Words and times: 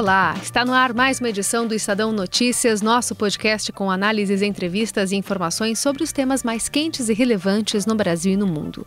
Olá, 0.00 0.34
está 0.42 0.64
no 0.64 0.72
ar 0.72 0.94
mais 0.94 1.20
uma 1.20 1.28
edição 1.28 1.66
do 1.66 1.74
Estadão 1.74 2.10
Notícias, 2.10 2.80
nosso 2.80 3.14
podcast 3.14 3.70
com 3.70 3.90
análises, 3.90 4.40
entrevistas 4.40 5.12
e 5.12 5.16
informações 5.16 5.78
sobre 5.78 6.02
os 6.02 6.10
temas 6.10 6.42
mais 6.42 6.70
quentes 6.70 7.10
e 7.10 7.12
relevantes 7.12 7.84
no 7.84 7.94
Brasil 7.94 8.32
e 8.32 8.36
no 8.36 8.46
mundo. 8.46 8.86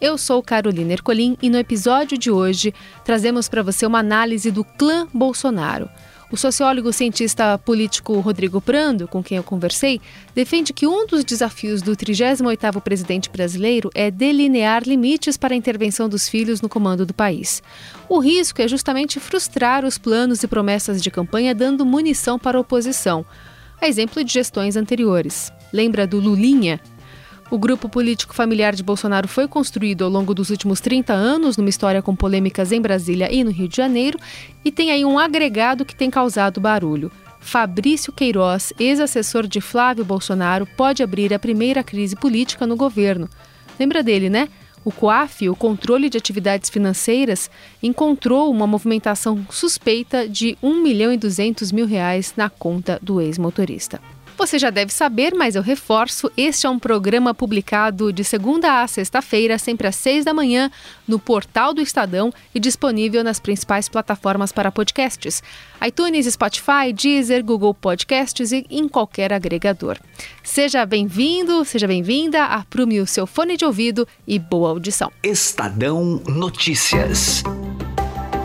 Eu 0.00 0.16
sou 0.16 0.40
Carolina 0.40 0.92
Ercolim 0.92 1.36
e 1.42 1.50
no 1.50 1.58
episódio 1.58 2.16
de 2.16 2.30
hoje 2.30 2.72
trazemos 3.04 3.48
para 3.48 3.60
você 3.64 3.84
uma 3.84 3.98
análise 3.98 4.52
do 4.52 4.62
clã 4.62 5.08
Bolsonaro. 5.12 5.90
O 6.32 6.36
sociólogo 6.38 6.94
cientista 6.94 7.58
político 7.58 8.18
Rodrigo 8.20 8.58
Prando, 8.58 9.06
com 9.06 9.22
quem 9.22 9.36
eu 9.36 9.42
conversei, 9.42 10.00
defende 10.34 10.72
que 10.72 10.86
um 10.86 11.06
dos 11.06 11.26
desafios 11.26 11.82
do 11.82 11.94
38º 11.94 12.80
presidente 12.80 13.28
brasileiro 13.28 13.90
é 13.94 14.10
delinear 14.10 14.82
limites 14.82 15.36
para 15.36 15.52
a 15.52 15.56
intervenção 15.56 16.08
dos 16.08 16.26
filhos 16.26 16.62
no 16.62 16.70
comando 16.70 17.04
do 17.04 17.12
país. 17.12 17.62
O 18.08 18.18
risco 18.18 18.62
é 18.62 18.66
justamente 18.66 19.20
frustrar 19.20 19.84
os 19.84 19.98
planos 19.98 20.42
e 20.42 20.48
promessas 20.48 21.02
de 21.02 21.10
campanha 21.10 21.54
dando 21.54 21.84
munição 21.84 22.38
para 22.38 22.56
a 22.56 22.62
oposição. 22.62 23.26
A 23.78 23.86
exemplo 23.86 24.24
de 24.24 24.32
gestões 24.32 24.74
anteriores. 24.74 25.52
Lembra 25.70 26.06
do 26.06 26.18
Lulinha, 26.18 26.80
o 27.52 27.58
grupo 27.58 27.86
político 27.86 28.34
familiar 28.34 28.74
de 28.74 28.82
Bolsonaro 28.82 29.28
foi 29.28 29.46
construído 29.46 30.04
ao 30.04 30.10
longo 30.10 30.32
dos 30.32 30.48
últimos 30.48 30.80
30 30.80 31.12
anos, 31.12 31.58
numa 31.58 31.68
história 31.68 32.00
com 32.00 32.16
polêmicas 32.16 32.72
em 32.72 32.80
Brasília 32.80 33.30
e 33.30 33.44
no 33.44 33.50
Rio 33.50 33.68
de 33.68 33.76
Janeiro, 33.76 34.18
e 34.64 34.72
tem 34.72 34.90
aí 34.90 35.04
um 35.04 35.18
agregado 35.18 35.84
que 35.84 35.94
tem 35.94 36.08
causado 36.08 36.62
barulho. 36.62 37.12
Fabrício 37.40 38.10
Queiroz, 38.10 38.72
ex-assessor 38.80 39.46
de 39.46 39.60
Flávio 39.60 40.02
Bolsonaro, 40.02 40.64
pode 40.64 41.02
abrir 41.02 41.34
a 41.34 41.38
primeira 41.38 41.82
crise 41.82 42.16
política 42.16 42.66
no 42.66 42.74
governo. 42.74 43.28
Lembra 43.78 44.02
dele, 44.02 44.30
né? 44.30 44.48
O 44.82 44.90
COAF, 44.90 45.46
o 45.46 45.54
Controle 45.54 46.08
de 46.08 46.16
Atividades 46.16 46.70
Financeiras, 46.70 47.50
encontrou 47.82 48.50
uma 48.50 48.66
movimentação 48.66 49.46
suspeita 49.50 50.26
de 50.26 50.56
1 50.62 50.82
milhão 50.82 51.12
e 51.12 51.18
200 51.18 51.70
mil 51.70 51.84
reais 51.84 52.32
na 52.34 52.48
conta 52.48 52.98
do 53.02 53.20
ex-motorista. 53.20 54.00
Você 54.36 54.58
já 54.58 54.70
deve 54.70 54.92
saber, 54.92 55.34
mas 55.34 55.54
eu 55.54 55.62
reforço: 55.62 56.30
este 56.36 56.66
é 56.66 56.70
um 56.70 56.78
programa 56.78 57.34
publicado 57.34 58.12
de 58.12 58.24
segunda 58.24 58.82
a 58.82 58.86
sexta-feira, 58.86 59.58
sempre 59.58 59.86
às 59.86 59.96
seis 59.96 60.24
da 60.24 60.34
manhã, 60.34 60.70
no 61.06 61.18
portal 61.18 61.72
do 61.72 61.80
Estadão 61.80 62.32
e 62.54 62.60
disponível 62.60 63.22
nas 63.22 63.38
principais 63.38 63.88
plataformas 63.88 64.52
para 64.52 64.72
podcasts: 64.72 65.42
iTunes, 65.86 66.26
Spotify, 66.26 66.92
Deezer, 66.92 67.44
Google 67.44 67.74
Podcasts 67.74 68.52
e 68.52 68.66
em 68.70 68.88
qualquer 68.88 69.32
agregador. 69.32 69.98
Seja 70.42 70.84
bem-vindo, 70.84 71.64
seja 71.64 71.86
bem-vinda, 71.86 72.44
aprume 72.44 73.00
o 73.00 73.06
seu 73.06 73.26
fone 73.26 73.56
de 73.56 73.64
ouvido 73.64 74.06
e 74.26 74.38
boa 74.38 74.70
audição. 74.70 75.12
Estadão 75.22 76.22
Notícias. 76.26 77.42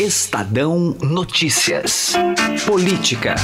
Estadão 0.00 0.96
Notícias. 1.02 2.14
Política. 2.66 3.34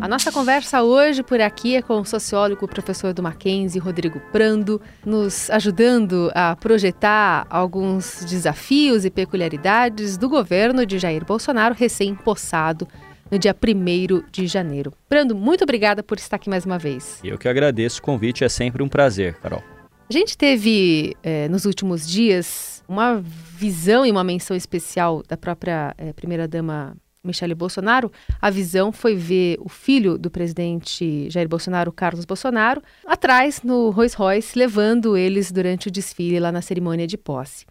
A 0.00 0.08
nossa 0.08 0.32
conversa 0.32 0.82
hoje 0.82 1.22
por 1.22 1.40
aqui 1.40 1.76
é 1.76 1.82
com 1.82 2.00
o 2.00 2.04
sociólogo 2.04 2.66
professor 2.66 3.14
do 3.14 3.22
Mackenzie, 3.22 3.80
Rodrigo 3.80 4.20
Prando, 4.32 4.82
nos 5.06 5.48
ajudando 5.50 6.32
a 6.34 6.56
projetar 6.56 7.46
alguns 7.48 8.24
desafios 8.24 9.04
e 9.04 9.10
peculiaridades 9.10 10.16
do 10.16 10.28
governo 10.28 10.84
de 10.84 10.98
Jair 10.98 11.24
Bolsonaro 11.24 11.76
recém-possado 11.76 12.88
no 13.30 13.38
dia 13.38 13.54
1 13.54 14.24
de 14.32 14.48
janeiro. 14.48 14.92
Prando, 15.08 15.36
muito 15.36 15.62
obrigada 15.62 16.02
por 16.02 16.18
estar 16.18 16.34
aqui 16.34 16.50
mais 16.50 16.66
uma 16.66 16.76
vez. 16.76 17.20
Eu 17.22 17.38
que 17.38 17.46
agradeço 17.46 18.00
o 18.00 18.02
convite, 18.02 18.42
é 18.42 18.48
sempre 18.48 18.82
um 18.82 18.88
prazer, 18.88 19.34
Carol. 19.34 19.62
A 20.10 20.12
gente 20.12 20.36
teve 20.36 21.16
é, 21.22 21.48
nos 21.48 21.66
últimos 21.66 22.04
dias 22.04 22.81
uma 22.92 23.22
visão 23.56 24.04
e 24.04 24.10
uma 24.10 24.22
menção 24.22 24.54
especial 24.54 25.22
da 25.26 25.36
própria 25.36 25.94
é, 25.96 26.12
primeira-dama 26.12 26.94
Michele 27.24 27.54
Bolsonaro. 27.54 28.12
A 28.40 28.50
visão 28.50 28.92
foi 28.92 29.14
ver 29.14 29.56
o 29.60 29.68
filho 29.68 30.18
do 30.18 30.30
presidente 30.30 31.30
Jair 31.30 31.48
Bolsonaro, 31.48 31.92
Carlos 31.92 32.24
Bolsonaro, 32.24 32.82
atrás 33.06 33.62
no 33.62 33.90
Rolls 33.90 34.16
Royce, 34.16 34.58
levando 34.58 35.16
eles 35.16 35.50
durante 35.50 35.88
o 35.88 35.90
desfile 35.90 36.38
lá 36.38 36.52
na 36.52 36.60
cerimônia 36.60 37.06
de 37.06 37.16
posse. 37.16 37.64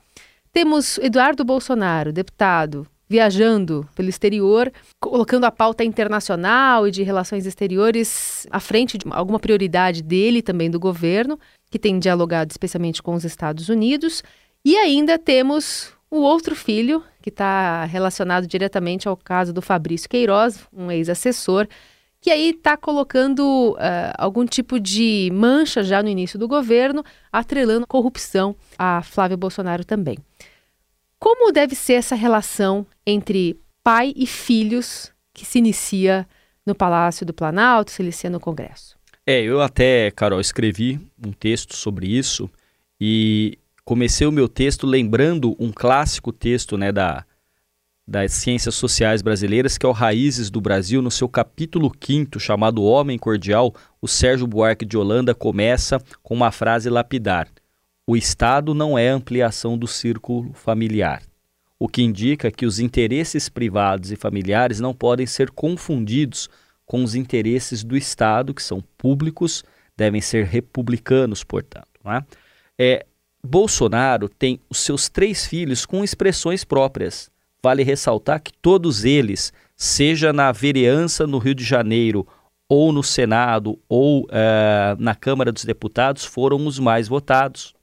Temos 0.52 0.98
Eduardo 0.98 1.44
Bolsonaro, 1.44 2.12
deputado, 2.12 2.88
viajando 3.08 3.88
pelo 3.94 4.10
exterior, 4.10 4.72
colocando 5.00 5.44
a 5.44 5.52
pauta 5.52 5.84
internacional 5.84 6.88
e 6.88 6.92
de 6.92 7.04
relações 7.04 7.46
exteriores 7.46 8.48
à 8.50 8.60
frente 8.60 8.98
de 8.98 9.06
alguma 9.12 9.40
prioridade 9.40 10.02
dele 10.02 10.42
também 10.42 10.72
do 10.72 10.80
governo 10.80 11.38
que 11.70 11.78
tem 11.80 12.00
dialogado 12.00 12.52
especialmente 12.52 13.04
com 13.04 13.14
os 13.14 13.24
Estados 13.24 13.70
Unidos. 13.70 14.24
E 14.64 14.78
ainda 14.78 15.18
temos 15.18 15.94
o 16.10 16.22
outro 16.22 16.56
filho, 16.56 17.04
que 17.22 17.30
está 17.30 17.86
relacionado 17.86 18.46
diretamente 18.46 19.08
ao 19.08 19.16
caso 19.16 19.54
do 19.54 19.62
Fabrício 19.62 20.10
Queiroz, 20.10 20.60
um 20.74 20.92
ex-assessor, 20.92 21.68
que 22.20 22.30
aí 22.30 22.52
está 22.52 22.78
colocando 22.78 23.72
uh, 23.72 24.14
algum 24.18 24.46
tipo 24.46 24.80
de 24.80 25.32
mancha 25.34 25.82
já 25.82 26.04
no 26.04 26.10
início 26.10 26.38
do 26.38 26.48
governo, 26.48 27.04
atrelando 27.32 27.88
corrupção 27.88 28.56
a 28.78 29.02
Flávio 29.02 29.38
Bolsonaro 29.38 29.84
também. 29.84 30.18
Como 31.18 31.52
deve 31.52 31.76
ser 31.76 31.94
essa 31.94 32.16
relação 32.16 32.86
entre 33.06 33.60
pai 33.84 34.14
e 34.16 34.28
filhos 34.28 35.12
que 35.34 35.46
se 35.46 35.60
inicia 35.60 36.28
no 36.66 36.76
Palácio 36.76 37.26
do 37.26 37.34
Planalto, 37.34 37.90
se 37.90 38.04
inicia 38.04 38.30
no 38.30 38.40
Congresso? 38.40 38.96
É, 39.26 39.42
eu 39.42 39.62
até, 39.62 40.12
Carol, 40.12 40.40
escrevi 40.40 41.00
um 41.26 41.32
texto 41.32 41.76
sobre 41.76 42.08
isso 42.08 42.50
e 43.00 43.58
comecei 43.84 44.28
o 44.28 44.32
meu 44.32 44.48
texto 44.48 44.86
lembrando 44.86 45.56
um 45.60 45.72
clássico 45.72 46.32
texto 46.32 46.78
né, 46.78 46.92
da, 46.92 47.26
das 48.08 48.34
ciências 48.34 48.76
sociais 48.76 49.22
brasileiras, 49.22 49.78
que 49.78 49.86
é 49.86 49.90
o 49.90 49.94
Raízes 49.94 50.50
do 50.50 50.60
Brasil, 50.60 51.02
no 51.02 51.12
seu 51.12 51.30
capítulo 51.30 51.92
5, 52.00 52.40
chamado 52.40 52.84
Homem 52.84 53.18
Cordial, 53.18 53.74
o 54.02 54.08
Sérgio 54.08 54.48
Buarque 54.48 54.86
de 54.86 54.98
Holanda 54.98 55.34
começa 55.34 56.02
com 56.22 56.34
uma 56.34 56.52
frase 56.52 56.90
lapidar: 56.90 57.48
O 58.06 58.18
Estado 58.18 58.74
não 58.74 58.98
é 58.98 59.08
ampliação 59.08 59.78
do 59.78 59.88
círculo 59.88 60.52
familiar. 60.54 61.24
O 61.80 61.88
que 61.88 62.04
indica 62.04 62.52
que 62.52 62.66
os 62.66 62.80
interesses 62.80 63.50
privados 63.50 64.12
e 64.12 64.16
familiares 64.16 64.80
não 64.80 64.94
podem 64.94 65.26
ser 65.26 65.50
confundidos 65.50 66.48
com 66.86 67.04
os 67.04 67.16
interesses 67.16 67.84
do 67.84 67.96
Estado, 67.96 68.54
que 68.54 68.62
são 68.62 68.84
públicos, 68.98 69.64
devem 69.96 70.22
ser 70.22 70.46
republicanos, 70.46 71.44
portanto. 71.44 71.88
É? 72.06 72.24
É, 72.78 73.06
Bolsonaro 73.44 74.30
tem 74.30 74.60
os 74.70 74.80
seus 74.80 75.10
três 75.10 75.46
filhos 75.46 75.86
com 75.86 76.04
expressões 76.04 76.64
próprias. 76.64 77.30
Vale 77.64 77.84
ressaltar 77.84 78.42
que 78.42 78.54
todos 78.54 79.06
eles, 79.06 79.54
seja 79.76 80.32
na 80.32 80.52
vereança 80.52 81.28
no 81.28 81.38
Rio 81.38 81.56
de 81.56 81.64
Janeiro, 81.64 82.28
ou 82.68 82.92
no 82.92 83.04
Senado, 83.04 83.78
ou 83.90 84.24
uh, 84.24 84.96
na 84.98 85.14
Câmara 85.14 85.52
dos 85.52 85.66
Deputados, 85.66 86.24
foram 86.24 86.66
os 86.66 86.80
mais 86.80 87.08
votados. 87.08 87.74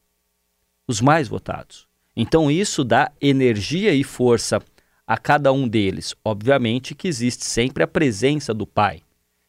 Os 0.87 1.00
mais 1.00 1.29
votados. 1.29 1.87
Então 2.17 2.50
isso 2.50 2.82
dá 2.82 3.12
energia 3.21 3.93
e 3.94 4.03
força 4.03 4.61
a 5.06 5.17
cada 5.17 5.53
um 5.53 5.69
deles. 5.69 6.15
Obviamente 6.25 6.94
que 6.94 7.06
existe 7.06 7.44
sempre 7.44 7.82
a 7.82 7.87
presença 7.87 8.53
do 8.53 8.67
pai. 8.67 9.03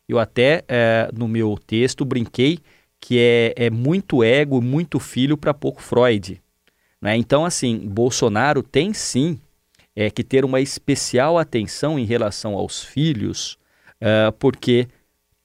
Eu 0.07 0.19
até 0.19 0.63
é, 0.67 1.09
no 1.13 1.27
meu 1.27 1.57
texto 1.57 2.03
brinquei 2.03 2.59
que 2.99 3.17
é, 3.19 3.53
é 3.55 3.69
muito 3.69 4.23
ego, 4.23 4.61
muito 4.61 4.99
filho 4.99 5.37
para 5.37 5.53
pouco 5.53 5.81
Freud. 5.81 6.41
Né? 7.01 7.15
Então, 7.15 7.45
assim, 7.45 7.77
Bolsonaro 7.77 8.61
tem 8.61 8.93
sim 8.93 9.39
é, 9.95 10.09
que 10.09 10.23
ter 10.23 10.43
uma 10.43 10.59
especial 10.59 11.37
atenção 11.37 11.97
em 11.97 12.05
relação 12.05 12.55
aos 12.55 12.83
filhos, 12.83 13.57
é, 13.99 14.31
porque 14.37 14.87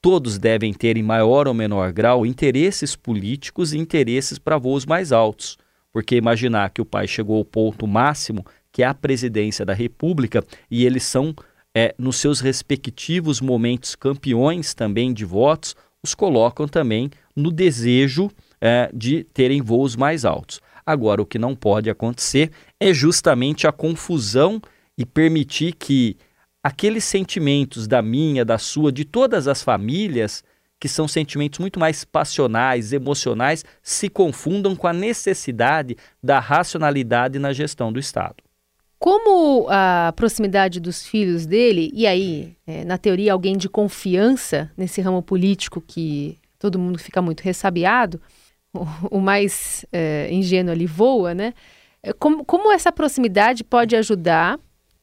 todos 0.00 0.38
devem 0.38 0.72
ter, 0.72 0.96
em 0.96 1.02
maior 1.02 1.48
ou 1.48 1.54
menor 1.54 1.92
grau, 1.92 2.26
interesses 2.26 2.94
políticos 2.94 3.72
e 3.72 3.78
interesses 3.78 4.38
para 4.38 4.58
voos 4.58 4.84
mais 4.84 5.12
altos. 5.12 5.56
Porque 5.92 6.16
imaginar 6.16 6.70
que 6.70 6.82
o 6.82 6.84
pai 6.84 7.06
chegou 7.06 7.38
ao 7.38 7.44
ponto 7.44 7.86
máximo 7.86 8.44
que 8.74 8.82
é 8.82 8.86
a 8.86 8.92
presidência 8.92 9.64
da 9.64 9.72
República, 9.72 10.44
e 10.68 10.84
eles 10.84 11.04
são 11.04 11.32
é, 11.72 11.94
nos 11.96 12.16
seus 12.16 12.40
respectivos 12.40 13.40
momentos 13.40 13.94
campeões 13.94 14.74
também 14.74 15.14
de 15.14 15.24
votos, 15.24 15.76
os 16.02 16.12
colocam 16.12 16.66
também 16.66 17.08
no 17.36 17.50
desejo 17.50 18.30
é, 18.60 18.90
de 18.94 19.24
terem 19.24 19.60
voos 19.60 19.96
mais 19.96 20.24
altos. 20.24 20.60
Agora, 20.86 21.22
o 21.22 21.26
que 21.26 21.38
não 21.38 21.54
pode 21.54 21.88
acontecer 21.88 22.50
é 22.78 22.92
justamente 22.92 23.66
a 23.66 23.72
confusão 23.72 24.60
e 24.96 25.04
permitir 25.04 25.72
que 25.74 26.16
aqueles 26.62 27.04
sentimentos 27.04 27.86
da 27.86 28.00
minha, 28.00 28.44
da 28.44 28.58
sua, 28.58 28.92
de 28.92 29.04
todas 29.04 29.48
as 29.48 29.62
famílias, 29.62 30.44
que 30.78 30.88
são 30.88 31.08
sentimentos 31.08 31.58
muito 31.58 31.80
mais 31.80 32.04
passionais, 32.04 32.92
emocionais, 32.92 33.64
se 33.82 34.08
confundam 34.08 34.76
com 34.76 34.86
a 34.86 34.92
necessidade 34.92 35.96
da 36.22 36.38
racionalidade 36.38 37.38
na 37.38 37.52
gestão 37.52 37.92
do 37.92 37.98
Estado. 37.98 38.36
Como 38.98 39.66
a 39.68 40.12
proximidade 40.16 40.80
dos 40.80 41.06
filhos 41.06 41.44
dele, 41.44 41.90
e 41.92 42.06
aí, 42.06 42.56
é, 42.66 42.84
na 42.84 42.96
teoria, 42.96 43.32
alguém 43.32 43.56
de 43.56 43.68
confiança 43.68 44.70
nesse 44.76 45.00
ramo 45.00 45.22
político 45.22 45.82
que 45.86 46.38
todo 46.64 46.78
mundo 46.78 46.98
fica 46.98 47.20
muito 47.20 47.42
ressabiado, 47.42 48.18
o, 48.72 49.18
o 49.18 49.20
mais 49.20 49.84
é, 49.92 50.30
ingênuo 50.32 50.72
ali 50.72 50.86
voa, 50.86 51.34
né? 51.34 51.52
É, 52.02 52.10
como, 52.14 52.42
como 52.42 52.72
essa 52.72 52.90
proximidade 52.90 53.62
pode 53.62 53.94
ajudar 53.94 54.58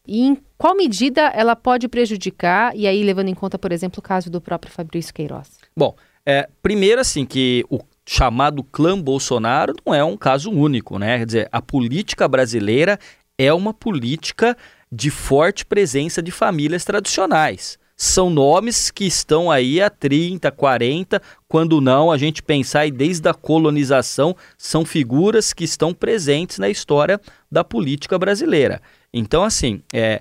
e 0.08 0.26
em 0.26 0.38
qual 0.58 0.76
medida 0.76 1.22
ela 1.28 1.56
pode 1.56 1.88
prejudicar, 1.88 2.76
e 2.76 2.88
aí 2.88 3.04
levando 3.04 3.28
em 3.28 3.36
conta, 3.36 3.60
por 3.60 3.72
exemplo, 3.72 4.00
o 4.00 4.02
caso 4.02 4.32
do 4.32 4.42
próprio 4.42 4.74
Fabrício 4.74 5.14
Queiroz? 5.14 5.60
Bom, 5.78 5.96
é, 6.26 6.50
primeiro 6.64 7.00
assim 7.00 7.28
que 7.28 7.64
o 7.70 7.80
chamado 8.08 8.64
clã 8.64 9.00
Bolsonaro 9.00 9.76
não 9.86 9.94
é 9.94 10.04
um 10.04 10.18
caso 10.18 10.50
único, 10.50 10.98
né? 10.98 11.20
Quer 11.20 11.26
dizer, 11.28 11.50
a 11.52 11.62
política 11.62 12.28
brasileira 12.28 12.98
é 13.38 13.54
uma 13.54 13.72
política 13.72 14.58
de 14.92 15.12
forte 15.12 15.64
presença 15.64 16.24
de 16.24 16.32
famílias 16.32 16.84
tradicionais. 16.84 17.78
São 18.04 18.32
nomes 18.32 18.90
que 18.90 19.06
estão 19.06 19.52
aí 19.52 19.80
há 19.80 19.88
30, 19.88 20.52
40, 20.52 21.22
quando 21.48 21.80
não, 21.80 22.12
a 22.12 22.18
gente 22.18 22.42
pensar 22.42 22.80
aí 22.80 22.90
desde 22.90 23.30
a 23.30 23.34
colonização, 23.34 24.36
são 24.58 24.84
figuras 24.84 25.54
que 25.54 25.64
estão 25.64 25.94
presentes 25.94 26.58
na 26.58 26.68
história 26.68 27.22
da 27.52 27.64
política 27.64 28.18
brasileira. 28.18 28.82
Então, 29.14 29.44
assim, 29.44 29.84
é, 29.94 30.20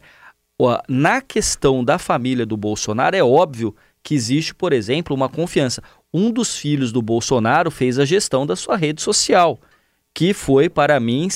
na 0.87 1.23
questão 1.23 1.83
da 1.83 1.99
família 1.99 2.45
do 2.45 2.55
Bolsonaro, 2.55 3.17
é 3.17 3.25
óbvio 3.25 3.75
que 4.03 4.15
existe, 4.15 4.55
por 4.55 4.75
exemplo, 4.75 5.17
uma 5.17 5.31
confiança. 5.31 5.83
Um 6.13 6.31
dos 6.31 6.59
filhos 6.59 6.93
do 6.93 7.01
Bolsonaro 7.01 7.71
fez 7.71 7.99
a 7.99 8.05
gestão 8.05 8.45
da 8.45 8.57
sua 8.57 8.77
rede 8.77 9.01
social 9.01 9.59
que 10.13 10.35
foi 10.35 10.69
para 10.69 11.01
mim 11.01 11.29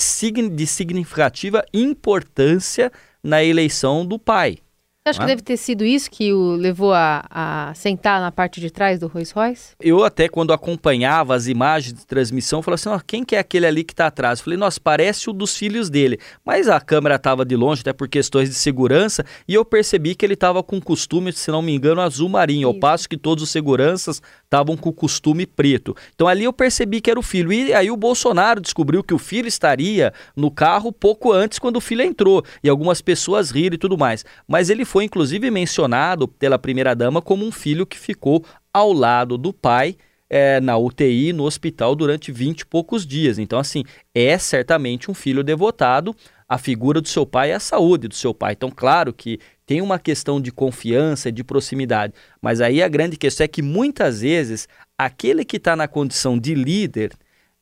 de 0.53 0.67
significativa 0.67 1.65
importância 1.73 2.93
na 3.23 3.43
eleição 3.43 4.05
do 4.05 4.19
pai. 4.19 4.59
Você 5.07 5.11
acha 5.11 5.21
que 5.21 5.27
deve 5.27 5.43
ter 5.43 5.59
sido 5.59 5.85
isso 5.85 6.11
que 6.11 6.33
o 6.33 6.53
levou 6.57 6.95
a, 6.95 7.23
a, 7.29 7.75
sentar 7.75 8.23
na 8.23 8.33
parte 8.33 8.59
de 8.59 8.71
trás 8.71 8.99
do 8.99 9.07
Rolls 9.07 9.35
Royce? 9.35 9.75
Eu 9.79 10.03
até 10.03 10.31
quando 10.31 10.51
acompanhava 10.51 11.35
as 11.35 11.47
imagens 11.47 11.93
de 11.93 12.07
transmissão, 12.07 12.63
falava 12.63 12.81
assim, 12.81 13.05
quem 13.07 13.23
que 13.23 13.37
é 13.37 13.39
aquele 13.39 13.67
ali 13.67 13.85
que 13.85 13.93
está 13.93 14.07
atrás? 14.07 14.39
Eu 14.39 14.45
falei, 14.45 14.59
nossa, 14.59 14.81
parece 14.83 15.29
o 15.29 15.35
dos 15.35 15.55
filhos 15.59 15.91
dele. 15.91 16.19
Mas 16.43 16.71
a 16.71 16.81
câmera 16.81 17.17
estava 17.17 17.45
de 17.45 17.55
longe, 17.55 17.83
até 17.83 17.93
por 17.93 18.09
questões 18.09 18.49
de 18.49 18.55
segurança, 18.55 19.27
e 19.47 19.53
eu 19.53 19.63
percebi 19.63 20.15
que 20.15 20.25
ele 20.25 20.33
estava 20.33 20.63
com 20.63 20.81
costume, 20.81 21.35
se 21.35 21.51
não 21.51 21.61
me 21.61 21.75
engano, 21.75 22.01
azul 22.01 22.31
marinho, 22.31 22.69
ao 22.69 22.73
passo 22.73 23.07
que 23.07 23.19
todos 23.19 23.45
os 23.45 23.51
seguranças 23.51 24.23
estavam 24.55 24.77
com 24.77 24.93
costume 24.93 25.45
preto. 25.47 25.97
Então 26.15 26.29
ali 26.29 26.45
eu 26.45 26.53
percebi 26.53 27.01
que 27.01 27.11
era 27.11 27.19
o 27.19 27.23
filho. 27.23 27.53
E 27.53 27.75
aí 27.75 27.91
o 27.91 27.97
Bolsonaro 27.97 28.61
descobriu 28.61 29.03
que 29.03 29.13
o 29.13 29.19
filho 29.19 29.49
estaria 29.49 30.13
no 30.37 30.51
carro 30.51 30.93
pouco 30.93 31.33
antes 31.33 31.59
quando 31.59 31.77
o 31.77 31.81
filho 31.81 32.03
entrou. 32.03 32.45
E 32.63 32.69
algumas 32.69 33.03
pessoas 33.03 33.51
riram 33.51 33.75
e 33.75 33.79
tudo 33.79 33.99
mais. 33.99 34.25
Mas 34.47 34.71
ele 34.71 34.85
foi 34.85 35.05
inclusive 35.05 35.51
mencionado 35.51 36.29
pela 36.29 36.59
primeira-dama 36.59 37.21
como 37.21 37.45
um 37.45 37.51
filho 37.51 37.85
que 37.85 37.99
ficou 37.99 38.45
ao 38.73 38.93
lado 38.93 39.37
do 39.37 39.53
pai 39.53 39.97
é, 40.31 40.61
na 40.61 40.77
UTI, 40.79 41.33
no 41.33 41.45
hospital, 41.45 41.95
durante 41.95 42.31
20 42.33 42.61
e 42.61 42.67
poucos 42.67 43.07
dias. 43.07 43.39
Então, 43.39 43.59
assim, 43.59 43.85
é 44.15 44.39
certamente 44.39 45.11
um 45.11 45.15
filho 45.15 45.43
devotado 45.43 46.15
à 46.49 46.59
figura 46.59 47.01
do 47.01 47.09
seu 47.09 47.27
pai 47.27 47.51
e 47.51 47.53
à 47.53 47.61
saúde 47.61 48.09
do 48.09 48.15
seu 48.15 48.33
pai. 48.33 48.53
Então, 48.53 48.71
claro 48.71 49.13
que 49.13 49.39
tem 49.67 49.81
uma 49.81 49.99
questão 49.99 50.41
de 50.41 50.53
confiança, 50.53 51.33
de 51.33 51.43
proximidade, 51.43 52.13
mas 52.41 52.61
aí 52.61 52.83
a 52.83 52.89
grande 52.89 53.17
questão 53.17 53.45
é 53.45 53.49
que 53.49 53.63
muitas 53.63 54.21
vezes 54.21 54.69
aquele 54.97 55.45
que 55.45 55.57
está 55.57 55.75
na 55.75 55.89
condição 55.89 56.39
de 56.39 56.55
líder, 56.55 57.13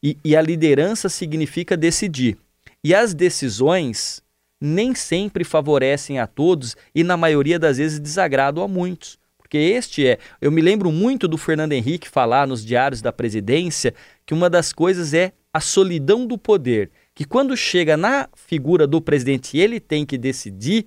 e, 0.02 0.16
e 0.24 0.34
a 0.34 0.42
liderança 0.42 1.08
significa 1.08 1.76
decidir, 1.76 2.36
e 2.82 2.92
as 2.92 3.14
decisões 3.14 4.20
nem 4.60 4.94
sempre 4.94 5.44
favorecem 5.44 6.18
a 6.18 6.26
todos 6.26 6.76
e, 6.94 7.02
na 7.02 7.16
maioria 7.16 7.58
das 7.58 7.78
vezes, 7.78 7.98
desagradam 7.98 8.62
a 8.62 8.68
muitos. 8.68 9.18
Porque 9.36 9.58
este 9.58 10.06
é. 10.06 10.18
Eu 10.40 10.52
me 10.52 10.60
lembro 10.60 10.90
muito 10.90 11.26
do 11.26 11.36
Fernando 11.36 11.72
Henrique 11.72 12.08
falar 12.08 12.46
nos 12.46 12.64
diários 12.64 13.02
da 13.02 13.12
presidência 13.12 13.92
que 14.24 14.32
uma 14.32 14.48
das 14.48 14.72
coisas 14.72 15.12
é 15.14 15.32
a 15.52 15.60
solidão 15.60 16.26
do 16.26 16.38
poder. 16.38 16.90
Que 17.14 17.24
quando 17.24 17.56
chega 17.56 17.96
na 17.96 18.28
figura 18.34 18.86
do 18.86 19.00
presidente 19.00 19.56
e 19.56 19.60
ele 19.60 19.78
tem 19.78 20.06
que 20.06 20.16
decidir, 20.16 20.86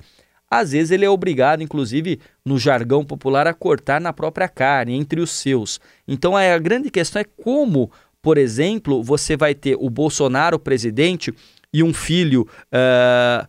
às 0.59 0.71
vezes 0.71 0.91
ele 0.91 1.05
é 1.05 1.09
obrigado, 1.09 1.61
inclusive 1.61 2.19
no 2.45 2.57
jargão 2.57 3.03
popular, 3.03 3.47
a 3.47 3.53
cortar 3.53 3.99
na 4.01 4.13
própria 4.13 4.47
carne, 4.47 4.95
entre 4.95 5.21
os 5.21 5.31
seus. 5.31 5.79
Então 6.07 6.35
a 6.35 6.57
grande 6.57 6.89
questão 6.89 7.21
é 7.21 7.25
como, 7.25 7.91
por 8.21 8.37
exemplo, 8.37 9.03
você 9.03 9.35
vai 9.35 9.53
ter 9.53 9.75
o 9.79 9.89
Bolsonaro 9.89 10.59
presidente 10.59 11.33
e 11.73 11.83
um 11.83 11.93
filho. 11.93 12.47
Uh, 12.67 13.47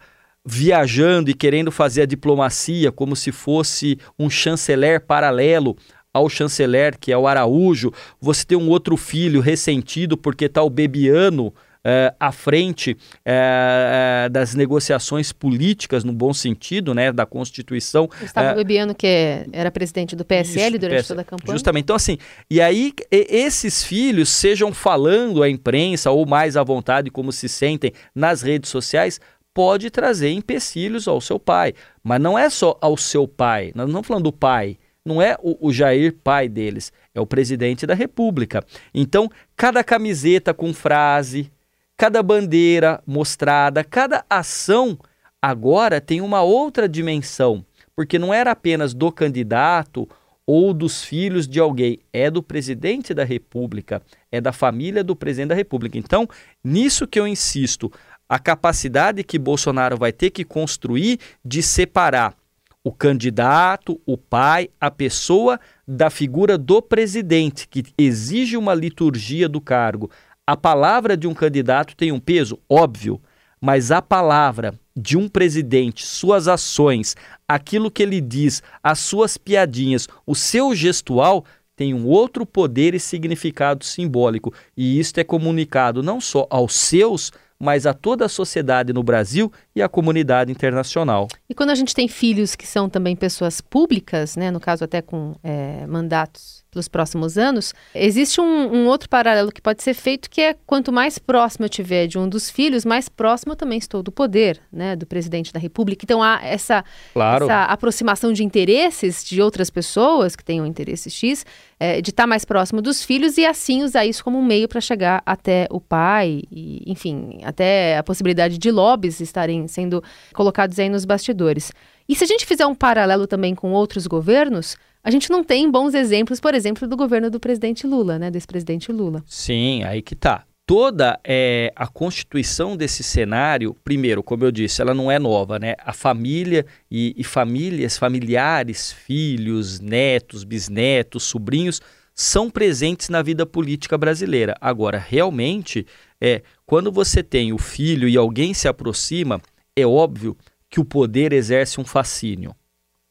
viajando 0.48 1.28
e 1.28 1.34
querendo 1.34 1.72
fazer 1.72 2.02
a 2.02 2.06
diplomacia 2.06 2.92
como 2.92 3.16
se 3.16 3.32
fosse 3.32 3.98
um 4.16 4.30
chanceler 4.30 5.04
paralelo 5.04 5.76
ao 6.14 6.28
chanceler, 6.28 6.96
que 6.98 7.12
é 7.12 7.18
o 7.18 7.26
Araújo. 7.26 7.92
Você 8.20 8.46
tem 8.46 8.56
um 8.56 8.68
outro 8.70 8.96
filho 8.96 9.40
ressentido 9.40 10.16
porque 10.16 10.46
está 10.46 10.62
o 10.62 10.70
Bebiano 10.70 11.52
é, 11.88 12.12
à 12.18 12.32
frente 12.32 12.96
é, 13.24 14.28
das 14.28 14.56
negociações 14.56 15.30
políticas, 15.30 16.02
no 16.02 16.12
bom 16.12 16.34
sentido, 16.34 16.92
né, 16.92 17.12
da 17.12 17.24
Constituição. 17.24 18.10
Gustavo 18.20 18.48
é, 18.48 18.54
Bebiano, 18.56 18.92
que 18.92 19.46
era 19.52 19.70
presidente 19.70 20.16
do 20.16 20.24
PSL 20.24 20.70
isso, 20.70 20.78
durante 20.80 21.02
PS... 21.02 21.08
toda 21.08 21.20
a 21.20 21.24
campanha. 21.24 21.52
Justamente. 21.52 21.84
Então, 21.84 21.94
assim, 21.94 22.18
e 22.50 22.60
aí 22.60 22.92
esses 23.08 23.84
filhos, 23.84 24.30
sejam 24.30 24.72
falando 24.72 25.44
à 25.44 25.48
imprensa 25.48 26.10
ou 26.10 26.26
mais 26.26 26.56
à 26.56 26.64
vontade, 26.64 27.08
como 27.08 27.30
se 27.30 27.48
sentem 27.48 27.92
nas 28.12 28.42
redes 28.42 28.68
sociais, 28.68 29.20
pode 29.54 29.88
trazer 29.88 30.32
empecilhos 30.32 31.06
ao 31.06 31.20
seu 31.20 31.38
pai. 31.38 31.72
Mas 32.02 32.20
não 32.20 32.36
é 32.36 32.50
só 32.50 32.76
ao 32.80 32.96
seu 32.96 33.28
pai, 33.28 33.70
nós 33.76 33.84
não 33.84 34.00
estamos 34.00 34.08
falando 34.08 34.24
do 34.24 34.32
pai, 34.32 34.76
não 35.04 35.22
é 35.22 35.36
o, 35.40 35.68
o, 35.68 35.72
Jair 35.72 36.16
pai 36.24 36.48
deles, 36.48 36.92
é 37.14 37.20
o 37.20 37.26
presidente 37.26 37.86
da 37.86 37.94
República. 37.94 38.64
Então, 38.92 39.30
cada 39.56 39.84
camiseta 39.84 40.52
com 40.52 40.74
frase, 40.74 41.48
cada 41.96 42.22
bandeira 42.22 43.02
mostrada, 43.06 43.82
cada 43.82 44.24
ação 44.28 44.98
agora 45.40 46.00
tem 46.00 46.20
uma 46.20 46.42
outra 46.42 46.88
dimensão, 46.88 47.64
porque 47.94 48.18
não 48.18 48.32
era 48.34 48.50
apenas 48.50 48.92
do 48.92 49.10
candidato 49.10 50.08
ou 50.46 50.72
dos 50.72 51.02
filhos 51.02 51.48
de 51.48 51.58
alguém, 51.58 51.98
é 52.12 52.30
do 52.30 52.42
presidente 52.42 53.12
da 53.12 53.24
República, 53.24 54.00
é 54.30 54.40
da 54.40 54.52
família 54.52 55.02
do 55.02 55.16
presidente 55.16 55.48
da 55.48 55.54
República. 55.54 55.98
Então, 55.98 56.28
nisso 56.62 57.06
que 57.06 57.18
eu 57.18 57.26
insisto, 57.26 57.90
a 58.28 58.38
capacidade 58.38 59.24
que 59.24 59.38
Bolsonaro 59.38 59.96
vai 59.96 60.12
ter 60.12 60.30
que 60.30 60.44
construir 60.44 61.18
de 61.44 61.62
separar 61.62 62.36
o 62.84 62.92
candidato, 62.92 64.00
o 64.06 64.16
pai, 64.16 64.68
a 64.80 64.92
pessoa 64.92 65.58
da 65.88 66.08
figura 66.08 66.56
do 66.56 66.80
presidente, 66.80 67.66
que 67.66 67.82
exige 67.98 68.56
uma 68.56 68.74
liturgia 68.74 69.48
do 69.48 69.60
cargo. 69.60 70.08
A 70.48 70.56
palavra 70.56 71.16
de 71.16 71.26
um 71.26 71.34
candidato 71.34 71.96
tem 71.96 72.12
um 72.12 72.20
peso? 72.20 72.56
Óbvio, 72.70 73.20
mas 73.60 73.90
a 73.90 74.00
palavra 74.00 74.74
de 74.96 75.16
um 75.16 75.28
presidente, 75.28 76.06
suas 76.06 76.46
ações, 76.46 77.16
aquilo 77.48 77.90
que 77.90 78.00
ele 78.00 78.20
diz, 78.20 78.62
as 78.80 79.00
suas 79.00 79.36
piadinhas, 79.36 80.06
o 80.24 80.36
seu 80.36 80.72
gestual 80.72 81.44
tem 81.74 81.92
um 81.92 82.06
outro 82.06 82.46
poder 82.46 82.94
e 82.94 83.00
significado 83.00 83.84
simbólico. 83.84 84.54
E 84.76 85.00
isto 85.00 85.18
é 85.18 85.24
comunicado 85.24 86.00
não 86.00 86.20
só 86.20 86.46
aos 86.48 86.76
seus, 86.76 87.32
mas 87.58 87.84
a 87.84 87.92
toda 87.92 88.26
a 88.26 88.28
sociedade 88.28 88.92
no 88.92 89.02
Brasil 89.02 89.52
e 89.74 89.82
a 89.82 89.88
comunidade 89.88 90.52
internacional. 90.52 91.26
E 91.48 91.54
quando 91.56 91.70
a 91.70 91.74
gente 91.74 91.92
tem 91.92 92.06
filhos 92.06 92.54
que 92.54 92.68
são 92.68 92.88
também 92.88 93.16
pessoas 93.16 93.60
públicas, 93.60 94.36
né, 94.36 94.52
no 94.52 94.60
caso 94.60 94.84
até 94.84 95.02
com 95.02 95.34
é, 95.42 95.84
mandatos 95.88 96.64
pelos 96.70 96.88
próximos 96.88 97.38
anos, 97.38 97.72
existe 97.94 98.40
um, 98.40 98.44
um, 98.44 98.86
outro 98.86 99.08
paralelo 99.08 99.50
que 99.50 99.62
pode 99.62 99.82
ser 99.82 99.94
feito 99.94 100.28
que 100.28 100.40
é 100.40 100.54
quanto 100.66 100.92
mais 100.92 101.18
próximo 101.18 101.64
eu 101.64 101.68
tiver 101.68 102.06
de 102.06 102.18
um 102.18 102.28
dos 102.28 102.50
filhos, 102.50 102.84
mais 102.84 103.08
próximo 103.08 103.52
eu 103.52 103.56
também 103.56 103.78
estou 103.78 104.02
do 104.02 104.12
poder, 104.12 104.60
né, 104.70 104.94
do 104.94 105.06
presidente 105.06 105.52
da 105.52 105.58
República. 105.58 106.04
Então 106.04 106.22
há 106.22 106.40
essa, 106.42 106.84
claro. 107.12 107.44
essa 107.44 107.64
aproximação 107.64 108.32
de 108.32 108.44
interesses 108.44 109.24
de 109.24 109.40
outras 109.40 109.70
pessoas 109.70 110.36
que 110.36 110.44
tenham 110.44 110.66
interesse 110.66 111.10
X, 111.10 111.46
é, 111.80 112.00
de 112.00 112.10
estar 112.10 112.26
mais 112.26 112.44
próximo 112.44 112.82
dos 112.82 113.02
filhos 113.02 113.38
e 113.38 113.46
assim 113.46 113.82
usar 113.82 114.04
isso 114.04 114.22
como 114.22 114.38
um 114.38 114.44
meio 114.44 114.68
para 114.68 114.80
chegar 114.80 115.22
até 115.24 115.66
o 115.70 115.80
pai, 115.80 116.42
e, 116.50 116.82
enfim, 116.86 117.40
até 117.42 117.96
a 117.96 118.02
possibilidade 118.02 118.58
de 118.58 118.70
lobbies 118.70 119.20
estarem 119.20 119.66
sendo 119.68 120.02
colocados 120.34 120.78
aí 120.78 120.88
nos 120.88 121.04
bastidores. 121.04 121.72
E 122.08 122.14
se 122.14 122.22
a 122.22 122.26
gente 122.26 122.46
fizer 122.46 122.66
um 122.66 122.74
paralelo 122.74 123.26
também 123.26 123.54
com 123.54 123.72
outros 123.72 124.06
governos, 124.06 124.76
a 125.06 125.10
gente 125.12 125.30
não 125.30 125.44
tem 125.44 125.70
bons 125.70 125.94
exemplos, 125.94 126.40
por 126.40 126.52
exemplo, 126.52 126.88
do 126.88 126.96
governo 126.96 127.30
do 127.30 127.38
presidente 127.38 127.86
Lula, 127.86 128.18
né, 128.18 128.28
desse 128.28 128.48
presidente 128.48 128.90
Lula. 128.90 129.22
Sim, 129.24 129.84
aí 129.84 130.02
que 130.02 130.16
tá. 130.16 130.44
Toda 130.66 131.20
é, 131.22 131.72
a 131.76 131.86
constituição 131.86 132.76
desse 132.76 133.04
cenário, 133.04 133.72
primeiro, 133.84 134.20
como 134.20 134.42
eu 134.42 134.50
disse, 134.50 134.82
ela 134.82 134.92
não 134.92 135.08
é 135.08 135.16
nova, 135.16 135.60
né? 135.60 135.76
A 135.78 135.92
família 135.92 136.66
e, 136.90 137.14
e 137.16 137.22
famílias, 137.22 137.96
familiares, 137.96 138.90
filhos, 138.90 139.78
netos, 139.78 140.42
bisnetos, 140.42 141.22
sobrinhos, 141.22 141.80
são 142.12 142.50
presentes 142.50 143.08
na 143.08 143.22
vida 143.22 143.46
política 143.46 143.96
brasileira. 143.96 144.56
Agora, 144.60 144.98
realmente, 144.98 145.86
é 146.20 146.42
quando 146.66 146.90
você 146.90 147.22
tem 147.22 147.52
o 147.52 147.58
filho 147.58 148.08
e 148.08 148.16
alguém 148.16 148.52
se 148.52 148.66
aproxima, 148.66 149.40
é 149.76 149.86
óbvio 149.86 150.36
que 150.68 150.80
o 150.80 150.84
poder 150.84 151.32
exerce 151.32 151.80
um 151.80 151.84
fascínio. 151.84 152.52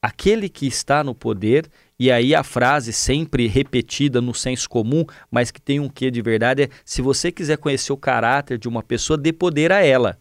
Aquele 0.06 0.50
que 0.50 0.68
está 0.68 1.04
no 1.04 1.16
poder, 1.16 1.68
e 2.00 2.12
aí 2.12 2.36
a 2.36 2.44
frase 2.44 2.92
sempre 2.92 3.48
repetida 3.48 4.22
no 4.22 4.34
senso 4.34 4.70
comum, 4.70 5.06
mas 5.32 5.52
que 5.52 5.62
tem 5.62 5.80
um 5.80 5.90
quê 5.90 6.12
de 6.12 6.22
verdade, 6.22 6.64
é: 6.64 6.70
se 6.84 7.02
você 7.02 7.32
quiser 7.32 7.58
conhecer 7.58 7.94
o 7.94 7.98
caráter 7.98 8.58
de 8.58 8.68
uma 8.68 8.84
pessoa, 8.84 9.18
dê 9.18 9.32
poder 9.32 9.72
a 9.72 9.84
ela. 9.84 10.18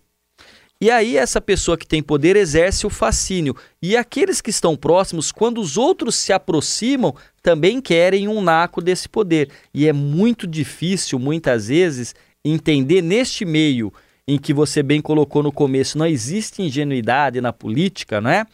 E 0.80 0.90
aí 0.90 1.16
essa 1.16 1.40
pessoa 1.40 1.78
que 1.78 1.86
tem 1.86 2.02
poder 2.02 2.36
exerce 2.36 2.86
o 2.86 2.90
fascínio. 2.90 3.56
E 3.80 3.96
aqueles 3.96 4.40
que 4.40 4.50
estão 4.50 4.76
próximos, 4.76 5.32
quando 5.32 5.60
os 5.60 5.76
outros 5.76 6.14
se 6.14 6.32
aproximam, 6.32 7.14
também 7.42 7.80
querem 7.80 8.28
um 8.28 8.42
naco 8.42 8.82
desse 8.82 9.08
poder. 9.08 9.48
E 9.72 9.88
é 9.88 9.92
muito 9.92 10.46
difícil, 10.46 11.18
muitas 11.18 11.68
vezes, 11.68 12.14
entender 12.44 13.00
neste 13.00 13.44
meio 13.44 13.92
em 14.26 14.38
que 14.38 14.52
você 14.52 14.82
bem 14.82 15.00
colocou 15.00 15.42
no 15.42 15.52
começo, 15.52 15.98
não 15.98 16.06
existe 16.06 16.62
ingenuidade 16.62 17.40
na 17.40 17.52
política, 17.52 18.20
não 18.20 18.30
é? 18.30 18.46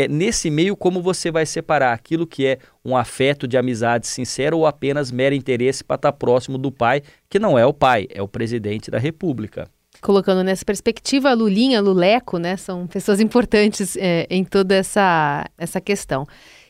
É 0.00 0.06
nesse 0.06 0.48
meio 0.48 0.76
como 0.76 1.02
você 1.02 1.28
vai 1.28 1.44
separar 1.44 1.92
aquilo 1.92 2.24
que 2.24 2.46
é 2.46 2.58
um 2.84 2.96
afeto 2.96 3.48
de 3.48 3.58
amizade 3.58 4.06
sincera 4.06 4.54
ou 4.54 4.64
apenas 4.64 5.10
mero 5.10 5.34
interesse 5.34 5.82
para 5.82 5.96
estar 5.96 6.12
próximo 6.12 6.56
do 6.56 6.70
pai, 6.70 7.02
que 7.28 7.40
não 7.40 7.58
é 7.58 7.66
o 7.66 7.74
pai, 7.74 8.06
é 8.08 8.22
o 8.22 8.28
presidente 8.28 8.92
da 8.92 8.98
República. 8.98 9.68
Colocando 10.00 10.44
nessa 10.44 10.64
perspectiva, 10.64 11.34
Lulinha, 11.34 11.80
Luleco, 11.80 12.38
né, 12.38 12.56
são 12.56 12.86
pessoas 12.86 13.18
importantes 13.18 13.96
é, 13.96 14.24
em 14.30 14.44
toda 14.44 14.76
essa, 14.76 15.44
essa 15.58 15.80
questão. 15.80 16.24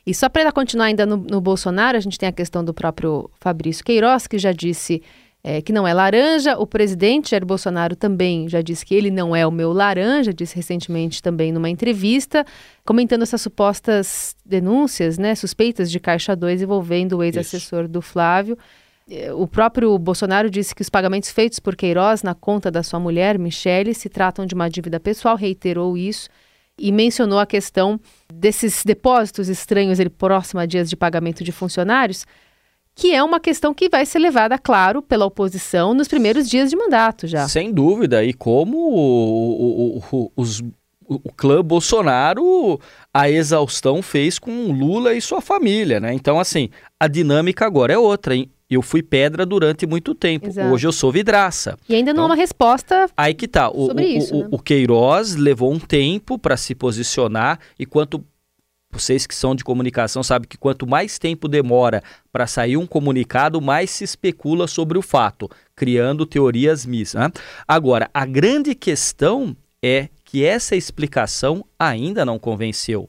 E 0.07 0.15
só 0.15 0.31
para 0.31 0.51
continuar 0.51 0.87
ainda 0.87 1.05
no, 1.05 1.19
no 1.19 1.39
Bolsonaro, 1.39 1.99
a 1.99 2.01
gente 2.01 2.19
tem 2.19 2.31
a 2.31 2.33
questão 2.33 2.65
do 2.65 2.73
próprio 2.73 3.31
Fabrício 3.39 3.85
Queiroz, 3.85 4.27
que 4.27 4.39
já 4.39 4.53
disse 4.53 5.03
é, 5.49 5.63
que 5.63 5.73
não 5.73 5.89
é 5.89 5.95
laranja. 5.95 6.59
O 6.59 6.67
presidente 6.67 7.31
Jair 7.31 7.47
Bolsonaro 7.47 7.97
também 7.97 8.47
já 8.51 8.61
disse 8.61 8.85
que 8.85 8.95
ele 8.95 9.11
não 9.11 9.35
é 9.35 9.47
o 9.47 9.51
meu 9.51 9.73
laranja, 9.73 10.31
disse 10.31 10.55
recentemente 10.55 11.23
também 11.23 11.51
numa 11.51 11.71
entrevista, 11.71 12.45
comentando 12.85 13.23
essas 13.23 13.41
supostas 13.41 14.37
denúncias, 14.45 15.17
né, 15.17 15.35
suspeitas 15.35 15.91
de 15.91 15.99
Caixa 15.99 16.37
2 16.37 16.61
envolvendo 16.61 17.17
o 17.17 17.23
ex-assessor 17.23 17.89
do 17.89 18.03
Flávio. 18.03 18.59
É, 19.11 19.33
o 19.33 19.47
próprio 19.47 19.99
Bolsonaro 19.99 20.51
disse 20.51 20.75
que 20.75 20.83
os 20.83 20.91
pagamentos 20.91 21.31
feitos 21.31 21.59
por 21.59 21.75
Queiroz 21.75 22.23
na 22.23 22.35
conta 22.35 22.71
da 22.71 22.83
sua 22.83 23.01
mulher, 23.01 23.39
Michele, 23.39 23.95
se 23.95 24.11
tratam 24.11 24.45
de 24.45 24.55
uma 24.55 24.69
dívida 24.69 25.01
pessoal, 25.01 25.35
reiterou 25.35 25.97
isso 25.97 26.29
e 26.79 26.93
mencionou 26.93 27.39
a 27.39 27.47
questão 27.47 27.99
desses 28.31 28.85
depósitos 28.85 29.49
estranhos 29.49 29.99
ele 29.99 30.11
próximo 30.11 30.61
a 30.61 30.67
dias 30.67 30.91
de 30.91 30.97
pagamento 30.97 31.43
de 31.43 31.53
funcionários 31.53 32.27
que 32.99 33.15
é 33.15 33.23
uma 33.23 33.39
questão 33.39 33.73
que 33.73 33.89
vai 33.89 34.05
ser 34.05 34.19
levada, 34.19 34.59
claro, 34.59 35.01
pela 35.01 35.25
oposição 35.25 35.95
nos 35.95 36.09
primeiros 36.09 36.51
dias 36.51 36.69
de 36.69 36.75
mandato 36.75 37.29
já. 37.29 37.47
Sem 37.47 37.73
dúvida. 37.73 38.25
E 38.25 38.35
como 38.35 38.77
o, 38.77 39.99
o, 39.99 40.03
o, 40.11 40.33
os, 40.35 40.61
o 41.07 41.33
clã 41.33 41.63
Bolsonaro, 41.63 42.81
a 43.15 43.31
exaustão 43.31 44.03
fez 44.03 44.37
com 44.37 44.73
Lula 44.73 45.15
e 45.15 45.21
sua 45.21 45.41
família, 45.41 46.01
né? 46.01 46.13
Então, 46.13 46.41
assim, 46.41 46.71
a 46.99 47.07
dinâmica 47.07 47.65
agora 47.65 47.93
é 47.93 47.99
outra, 47.99 48.35
hein? 48.35 48.51
Eu 48.69 48.83
fui 48.83 49.01
pedra 49.01 49.47
durante 49.47 49.87
muito 49.87 50.13
tempo. 50.13 50.49
Exato. 50.49 50.75
Hoje 50.75 50.89
eu 50.89 50.93
sou 50.93 51.13
vidraça. 51.13 51.79
E 51.89 51.95
ainda 51.95 52.11
então, 52.11 52.23
não 52.23 52.25
há 52.25 52.35
uma 52.35 52.37
resposta. 52.37 53.09
Aí 53.17 53.33
que 53.33 53.47
tá. 53.47 53.71
O, 53.71 53.87
sobre 53.87 54.05
o, 54.05 54.09
isso, 54.09 54.35
o, 54.35 54.41
né? 54.41 54.49
o 54.51 54.59
Queiroz 54.59 55.37
levou 55.37 55.73
um 55.73 55.79
tempo 55.79 56.37
para 56.37 56.57
se 56.57 56.75
posicionar 56.75 57.61
e 57.79 57.87
quanto 57.87 58.25
vocês 58.91 59.27
que 59.27 59.35
são 59.35 59.55
de 59.55 59.63
comunicação 59.63 60.23
sabem 60.23 60.49
que 60.49 60.57
quanto 60.57 60.87
mais 60.87 61.19
tempo 61.19 61.47
demora 61.47 62.03
para 62.33 62.47
sair 62.47 62.77
um 62.77 62.87
comunicado, 62.87 63.61
mais 63.61 63.91
se 63.91 64.05
especula 64.05 64.67
sobre 64.67 64.97
o 64.97 65.03
fato, 65.03 65.49
criando 65.77 66.25
teorias 66.25 66.87
mis. 66.87 67.15
Né? 67.15 67.31
Agora, 67.67 68.11
a 68.15 68.25
grande 68.25 68.75
questão 68.75 69.57
é 69.83 70.09
que 70.25 70.45
essa 70.45 70.75
explicação 70.75 71.65
ainda 71.79 72.25
não 72.25 72.39
convenceu. 72.39 73.09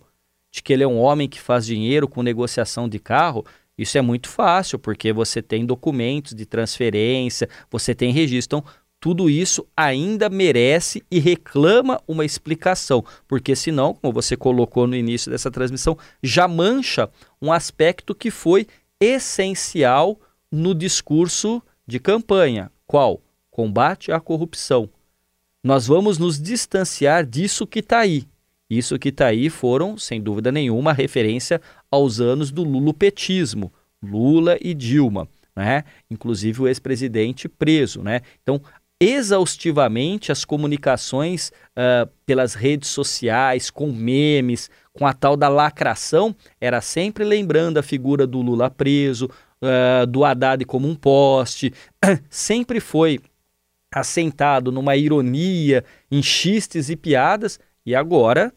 De 0.51 0.63
que 0.63 0.73
ele 0.73 0.83
é 0.83 0.87
um 0.87 0.99
homem 0.99 1.29
que 1.29 1.39
faz 1.39 1.65
dinheiro 1.65 2.07
com 2.07 2.23
negociação 2.23 2.89
de 2.89 2.99
carro, 2.99 3.45
isso 3.77 3.97
é 3.97 4.01
muito 4.01 4.27
fácil, 4.27 4.77
porque 4.77 5.13
você 5.13 5.41
tem 5.41 5.65
documentos 5.65 6.33
de 6.33 6.45
transferência, 6.45 7.47
você 7.71 7.95
tem 7.95 8.11
registro. 8.11 8.57
Então, 8.57 8.71
tudo 8.99 9.29
isso 9.29 9.65
ainda 9.75 10.29
merece 10.29 11.03
e 11.09 11.19
reclama 11.19 12.01
uma 12.07 12.25
explicação, 12.25 13.03
porque 13.27 13.55
senão, 13.55 13.93
como 13.93 14.13
você 14.13 14.35
colocou 14.35 14.85
no 14.85 14.95
início 14.95 15.31
dessa 15.31 15.49
transmissão, 15.49 15.97
já 16.21 16.47
mancha 16.47 17.09
um 17.41 17.51
aspecto 17.51 18.13
que 18.13 18.29
foi 18.29 18.67
essencial 18.99 20.19
no 20.51 20.75
discurso 20.75 21.61
de 21.87 21.99
campanha. 21.99 22.71
Qual? 22.85 23.21
Combate 23.49 24.11
à 24.11 24.19
corrupção. 24.19 24.89
Nós 25.63 25.87
vamos 25.87 26.17
nos 26.17 26.39
distanciar 26.39 27.25
disso 27.25 27.65
que 27.65 27.79
está 27.79 27.99
aí. 27.99 28.25
Isso 28.69 28.99
que 28.99 29.09
está 29.09 29.27
aí 29.27 29.49
foram, 29.49 29.97
sem 29.97 30.21
dúvida 30.21 30.51
nenhuma, 30.51 30.93
referência 30.93 31.59
aos 31.89 32.19
anos 32.19 32.51
do 32.51 32.63
lulopetismo, 32.63 33.71
Lula 34.01 34.57
e 34.61 34.73
Dilma. 34.73 35.27
Né? 35.55 35.83
Inclusive 36.09 36.61
o 36.61 36.67
ex-presidente 36.67 37.49
preso, 37.49 38.01
né? 38.01 38.21
Então 38.41 38.61
exaustivamente 38.99 40.31
as 40.31 40.43
comunicações 40.43 41.51
uh, 41.71 42.09
pelas 42.25 42.53
redes 42.53 42.89
sociais, 42.89 43.69
com 43.69 43.91
memes, 43.91 44.69
com 44.91 45.07
a 45.07 45.13
tal 45.13 45.37
da 45.37 45.47
lacração, 45.47 46.35
era 46.59 46.81
sempre 46.81 47.23
lembrando 47.23 47.77
a 47.77 47.83
figura 47.83 48.27
do 48.27 48.41
Lula 48.41 48.69
preso, 48.69 49.29
uh, 49.61 50.05
do 50.05 50.25
Haddad 50.25 50.65
como 50.65 50.87
um 50.87 50.95
poste, 50.95 51.73
sempre 52.29 52.81
foi 52.81 53.19
assentado 53.93 54.71
numa 54.71 54.95
ironia, 54.95 55.83
em 56.11 56.21
xistes 56.21 56.89
e 56.89 56.95
piadas, 56.95 57.59
e 57.85 57.95
agora 57.95 58.53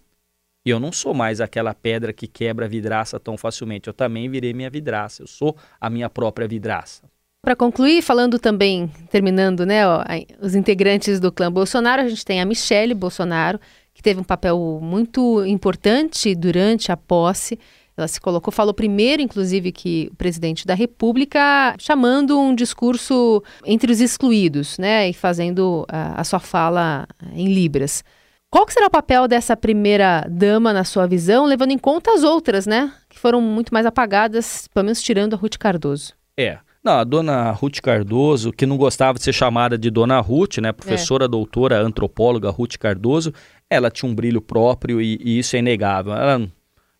eu 0.65 0.79
não 0.79 0.93
sou 0.93 1.15
mais 1.15 1.41
aquela 1.41 1.75
pedra 1.75 2.13
que 2.13 2.27
quebra 2.27 2.67
a 2.67 2.69
vidraça 2.69 3.19
tão 3.19 3.37
facilmente, 3.37 3.89
eu 3.89 3.95
também 3.95 4.29
virei 4.29 4.53
minha 4.53 4.71
vidraça, 4.71 5.23
eu 5.23 5.27
sou 5.27 5.57
a 5.81 5.89
minha 5.89 6.11
própria 6.11 6.47
vidraça. 6.47 7.12
Para 7.45 7.57
concluir, 7.57 8.03
falando 8.03 8.39
também, 8.39 8.89
terminando, 9.11 9.67
né, 9.67 9.85
ó, 9.85 10.05
os 10.41 10.55
integrantes 10.55 11.19
do 11.19 11.33
clã 11.33 11.51
Bolsonaro, 11.51 12.03
a 12.03 12.09
gente 12.09 12.25
tem 12.25 12.41
a 12.41 12.45
Michele 12.45 12.95
Bolsonaro, 12.95 13.59
que 13.93 14.01
teve 14.01 14.21
um 14.21 14.25
papel 14.25 14.79
muito 14.81 15.45
importante 15.45 16.37
durante 16.37 16.93
a 16.93 16.97
posse. 16.97 17.59
Ela 17.97 18.07
se 18.07 18.21
colocou, 18.21 18.53
falou 18.53 18.73
primeiro, 18.73 19.21
inclusive, 19.21 19.73
que 19.73 20.09
o 20.13 20.15
presidente 20.15 20.65
da 20.65 20.75
República 20.75 21.75
chamando 21.81 22.39
um 22.39 22.55
discurso 22.55 23.43
entre 23.67 23.91
os 23.91 24.01
excluídos, 24.01 24.79
né, 24.79 25.11
e 25.11 25.13
fazendo 25.13 25.85
a, 25.89 26.21
a 26.21 26.23
sua 26.23 26.39
fala 26.39 27.09
em 27.33 27.53
libras. 27.53 28.05
Qual 28.53 28.65
será 28.69 28.87
o 28.87 28.91
papel 28.91 29.27
dessa 29.27 29.57
primeira 29.57 30.25
dama 30.31 30.73
na 30.73 30.85
sua 30.85 31.09
visão, 31.09 31.45
levando 31.45 31.73
em 31.73 31.79
conta 31.79 32.13
as 32.13 32.23
outras, 32.23 32.69
né, 32.69 32.93
que 33.09 33.19
foram 33.19 33.41
muito 33.41 33.75
mais 33.75 33.85
apagadas, 33.85 34.69
pelo 34.69 34.85
menos 34.85 35.03
tirando 35.03 35.35
a 35.35 35.37
Ruth 35.37 35.57
Cardoso? 35.59 36.15
É, 36.39 36.59
não, 36.85 36.95
a 36.95 37.05
dona 37.05 37.53
Ruth 37.53 37.81
Cardoso, 37.81 38.53
que 38.53 38.67
não 38.67 38.77
gostava 38.77 39.17
de 39.17 39.25
ser 39.25 39.33
chamada 39.33 39.79
de 39.79 39.89
dona 39.89 40.19
Ruth, 40.19 40.59
né? 40.59 40.73
Professora, 40.73 41.27
é. 41.27 41.29
doutora, 41.29 41.81
antropóloga 41.81 42.51
Ruth 42.51 42.77
Cardoso, 42.77 43.33
ela 43.71 43.89
tinha 43.89 44.11
um 44.11 44.15
brilho 44.15 44.41
próprio 44.41 45.01
e, 45.01 45.17
e 45.23 45.39
isso 45.39 45.55
é 45.55 45.61
inegável. 45.61 46.13
Ela, 46.13 46.49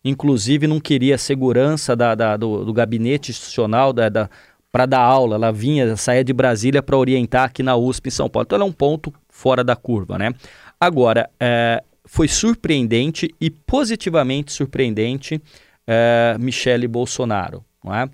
inclusive, 0.03 0.67
não 0.67 0.79
queria 0.79 1.15
a 1.15 1.17
segurança 1.17 1.97
da, 1.97 2.15
da 2.15 2.37
do, 2.37 2.63
do, 2.63 2.71
gabinete 2.71 3.31
institucional 3.31 3.91
da, 3.91 4.07
da 4.07 4.29
para 4.71 4.85
dar 4.85 5.01
aula. 5.01 5.35
Ela 5.35 5.51
vinha, 5.51 5.97
saía 5.97 6.23
de 6.23 6.31
Brasília 6.31 6.81
para 6.81 6.97
orientar 6.97 7.43
aqui 7.45 7.61
na 7.61 7.75
USP 7.75 8.07
em 8.07 8.11
São 8.11 8.29
Paulo. 8.29 8.45
Então, 8.45 8.55
ela 8.55 8.65
é 8.65 8.67
um 8.67 8.71
ponto 8.71 9.13
fora 9.27 9.65
da 9.65 9.75
curva, 9.75 10.17
né? 10.17 10.33
Agora, 10.79 11.29
é, 11.37 11.83
foi 12.05 12.29
surpreendente 12.29 13.35
e 13.39 13.49
positivamente 13.49 14.53
surpreendente 14.53 15.41
é, 15.85 16.37
Michele 16.39 16.87
Bolsonaro, 16.87 17.65
não 17.83 17.93
é? 17.93 18.09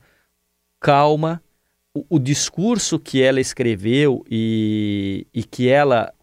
Calma, 0.79 1.41
o, 1.93 2.05
o 2.09 2.19
discurso 2.19 2.99
que 2.99 3.21
ela 3.21 3.39
escreveu 3.39 4.23
e, 4.29 5.25
e 5.33 5.43
que 5.43 5.69
ela, 5.69 6.13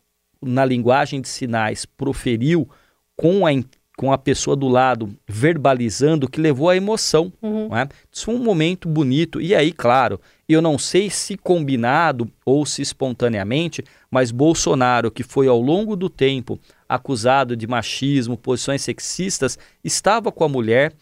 na 0.43 0.65
linguagem 0.65 1.21
de 1.21 1.29
sinais, 1.29 1.85
proferiu 1.85 2.69
com 3.17 3.47
a, 3.47 3.51
com 3.97 4.13
a 4.13 4.19
pessoa 4.19 4.55
do 4.55 4.69
lado 4.69 5.17
verbalizando 5.27 6.29
que 6.29 6.41
levou 6.41 6.69
à 6.69 6.77
emoção. 6.77 7.33
Uhum. 7.43 7.75
É? 7.77 7.89
Isso 8.13 8.27
foi 8.27 8.35
um 8.35 8.43
momento 8.43 8.89
bonito. 8.89 9.41
E 9.41 9.55
aí, 9.55 9.73
claro, 9.73 10.21
eu 10.49 10.61
não 10.61 10.79
sei 10.79 11.11
se 11.11 11.37
combinado 11.37 12.31
ou 12.45 12.65
se 12.65 12.83
espontaneamente, 12.83 13.83
mas 14.11 14.31
Bolsonaro, 14.31 15.11
que 15.11 15.23
foi 15.23 15.49
ao 15.49 15.61
longo 15.61 15.97
do 15.97 16.09
tempo 16.09 16.61
acusado 16.89 17.57
de 17.57 17.67
machismo, 17.67 18.37
posições 18.37 18.83
sexistas, 18.83 19.59
estava 19.83 20.31
com 20.31 20.45
a 20.45 20.49
mulher. 20.49 20.93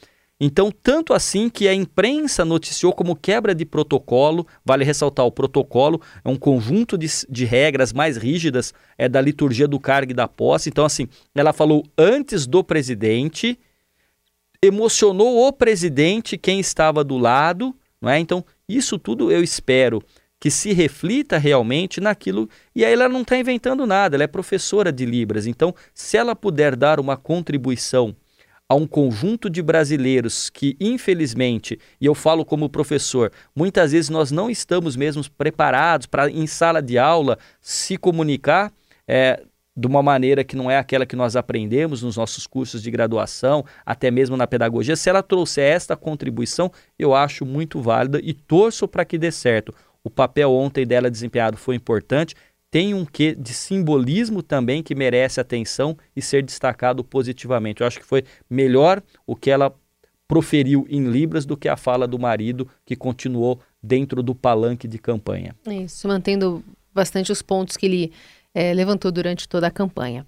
Então, 0.41 0.71
tanto 0.71 1.15
assim 1.15 1.49
que 1.49 1.69
a 1.69 1.75
imprensa 1.75 2.45
noticiou 2.45 2.93
como 2.93 3.15
quebra 3.15 3.55
de 3.55 3.65
protocolo, 3.65 4.47
vale 4.65 4.85
ressaltar, 4.85 5.25
o 5.25 5.31
protocolo 5.31 6.01
é 6.25 6.29
um 6.29 6.37
conjunto 6.37 6.99
de, 6.99 7.07
de 7.29 7.45
regras 7.45 7.93
mais 7.93 8.17
rígidas 8.17 8.75
é 8.99 9.09
da 9.09 9.21
liturgia 9.21 9.69
do 9.69 9.79
cargo 9.79 10.11
e 10.11 10.15
da 10.15 10.27
posse. 10.27 10.69
Então, 10.69 10.85
assim, 10.85 11.09
ela 11.35 11.53
falou 11.53 11.85
antes 11.97 12.47
do 12.47 12.65
presidente, 12.65 13.59
emocionou 14.61 15.47
o 15.47 15.53
presidente, 15.53 16.37
quem 16.37 16.59
estava 16.59 17.05
do 17.05 17.17
lado, 17.17 17.75
não 18.01 18.11
é? 18.11 18.19
Então, 18.19 18.45
isso 18.69 18.99
tudo 18.99 19.31
eu 19.31 19.43
espero 19.43 20.03
que 20.41 20.51
se 20.51 20.73
reflita 20.73 21.39
realmente 21.39 22.01
naquilo. 22.01 22.51
E 22.75 22.85
aí 22.85 22.93
ela 22.93 23.09
não 23.09 23.23
está 23.23 23.39
inventando 23.39 23.87
nada, 23.87 24.17
ela 24.17 24.25
é 24.25 24.27
professora 24.27 24.93
de 24.93 25.07
Libras. 25.07 25.47
Então, 25.47 25.75
se 25.95 26.17
ela 26.17 26.35
puder 26.35 26.75
dar 26.75 26.99
uma 26.99 27.17
contribuição 27.17 28.15
a 28.69 28.75
um 28.75 28.87
conjunto 28.87 29.51
de 29.51 29.63
brasileiros 29.63 30.49
que, 30.49 30.77
infelizmente, 30.81 31.79
e 32.01 32.07
eu 32.07 32.15
falo 32.15 32.45
como 32.45 32.69
professor, 32.69 33.31
muitas 33.55 33.93
vezes 33.93 34.09
nós 34.09 34.31
não 34.31 34.49
estamos 34.49 34.97
mesmo 34.97 35.23
preparados 35.37 36.07
para, 36.07 36.31
em 36.31 36.47
sala 36.47 36.81
de 36.81 36.99
aula, 36.99 37.39
se 37.61 37.97
comunicar. 37.97 38.73
É, 39.07 39.43
de 39.77 39.89
uma 39.89 40.03
maneira 40.03 40.45
que 40.45 40.55
não 40.55 40.71
é 40.71 40.79
aquela 40.79 41.05
que 41.05 41.17
nós 41.17 41.35
aprendemos 41.35 42.03
nos 42.03 42.17
nossos 42.17 42.47
cursos 42.47 42.81
de 42.81 42.91
graduação, 42.91 43.65
até 43.85 44.11
mesmo 44.11 44.37
na 44.37 44.47
pedagogia, 44.47 44.95
se 44.95 45.11
ela 45.11 45.23
trouxer 45.23 45.65
esta 45.65 45.97
contribuição, 45.97 46.71
eu 46.97 47.13
acho 47.13 47.45
muito 47.45 47.81
válida 47.81 48.21
e 48.23 48.33
torço 48.33 48.87
para 48.87 49.05
que 49.05 49.19
dê 49.19 49.33
certo. 49.33 49.75
O 50.05 50.11
papel 50.11 50.53
ontem 50.53 50.87
dela 50.87 51.11
desempenhado 51.11 51.57
foi 51.57 51.75
importante, 51.75 52.37
tem 52.75 52.93
um 52.93 53.05
quê 53.05 53.37
de 53.37 53.55
simbolismo 53.55 54.43
também 54.43 54.83
que 54.83 54.97
merece 54.97 55.41
atenção 55.41 55.97
e 56.17 56.21
ser 56.21 56.43
destacado 56.43 57.05
positivamente. 57.05 57.81
Eu 57.81 57.87
acho 57.87 58.01
que 58.01 58.05
foi 58.05 58.25
melhor 58.51 59.01
o 59.25 59.37
que 59.37 59.49
ela 59.49 59.73
proferiu 60.27 60.85
em 60.91 61.05
Libras 61.05 61.47
do 61.47 61.57
que 61.57 61.69
a 61.69 61.77
fala 61.77 62.05
do 62.05 62.19
marido, 62.19 62.69
que 62.85 62.97
continuou 62.97 63.61
dentro 63.81 64.25
do 64.25 64.35
palanque 64.35 64.89
de 64.89 64.99
campanha. 64.99 65.55
Isso, 65.65 66.09
mantendo 66.09 66.65
bastante 66.93 67.31
os 67.31 67.41
pontos 67.43 67.77
que 67.77 67.87
ele 67.87 68.13
é, 68.53 68.75
levantou 68.75 69.13
durante 69.13 69.49
toda 69.49 69.69
a 69.69 69.71
campanha. 69.71 70.27